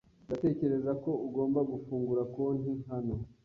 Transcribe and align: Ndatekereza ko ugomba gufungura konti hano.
Ndatekereza 0.27 0.91
ko 1.03 1.11
ugomba 1.27 1.59
gufungura 1.71 2.21
konti 2.33 2.71
hano. 2.91 3.15